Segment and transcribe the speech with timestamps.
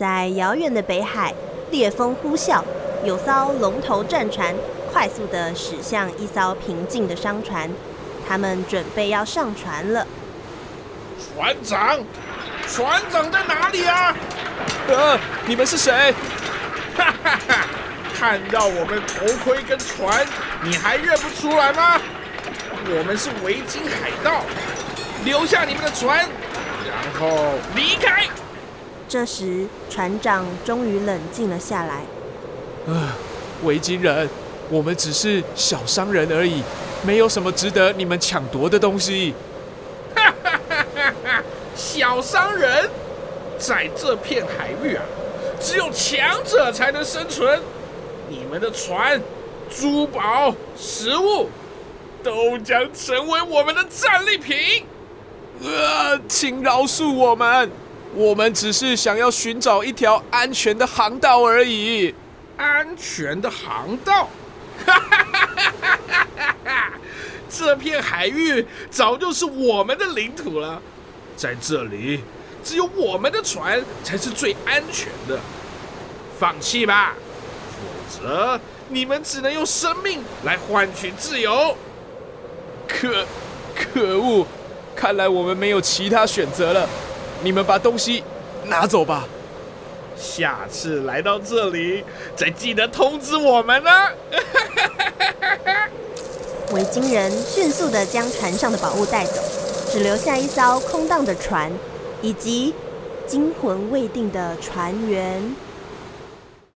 [0.00, 1.34] 在遥远的北海，
[1.70, 2.62] 烈风呼啸，
[3.04, 4.54] 有艘龙头战船
[4.90, 7.68] 快速地驶向一艘平静的商船，
[8.26, 10.06] 他们准备要上船了。
[11.36, 11.98] 船长，
[12.66, 14.16] 船长在哪里啊？
[14.88, 16.14] 呃，你们是谁？
[16.96, 17.66] 哈哈哈！
[18.18, 20.26] 看到我们头盔跟船，
[20.62, 22.00] 你还认不出来吗？
[22.86, 24.44] 我们是维京海盗，
[25.26, 26.26] 留下你们的船，
[26.86, 28.24] 然后离开。
[29.10, 32.02] 这时，船长终于冷静了下来。
[32.86, 33.08] 呃，
[33.64, 34.30] 维京人，
[34.68, 36.62] 我们只是小商人而已，
[37.04, 39.34] 没有什么值得你们抢夺的东西。
[40.14, 41.42] 哈哈哈哈哈！
[41.74, 42.88] 小商人，
[43.58, 45.02] 在这片海域啊，
[45.58, 47.60] 只有强者才能生存。
[48.28, 49.20] 你们的船、
[49.68, 51.50] 珠宝、食物。
[52.22, 54.84] 都将成为我们的战利品。
[55.62, 57.70] 呃，请饶恕我们，
[58.14, 62.14] 我们只是想要寻找一条安全的航道而已。
[62.56, 64.28] 安全的航道？
[64.84, 65.98] 哈哈哈哈
[66.36, 66.92] 哈哈！
[67.48, 70.80] 这片海域早就是我们的领土了，
[71.36, 72.20] 在这里
[72.64, 75.38] 只有我们的船才是最安全的。
[76.38, 77.14] 放弃吧，
[77.70, 81.76] 否则你们只能用生命来换取自由。
[82.88, 83.26] 可，
[83.74, 84.46] 可恶！
[84.96, 86.88] 看来我们没有其他选择了。
[87.42, 88.22] 你们把东西
[88.66, 89.26] 拿走吧。
[90.16, 92.04] 下次来到这里，
[92.36, 93.90] 再记得通知我们呢。
[96.72, 99.40] 维京人迅速地将船上的宝物带走，
[99.90, 101.72] 只留下一艘空荡的船，
[102.20, 102.74] 以及
[103.26, 105.56] 惊魂未定的船员。